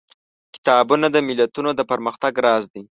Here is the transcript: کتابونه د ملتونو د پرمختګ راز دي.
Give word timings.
کتابونه 0.55 1.07
د 1.11 1.17
ملتونو 1.27 1.69
د 1.75 1.81
پرمختګ 1.91 2.33
راز 2.45 2.63
دي. 2.73 2.81